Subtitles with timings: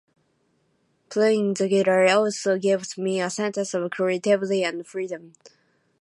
[1.11, 5.33] Playing the guitar also gives me a sense of creativity and freedom.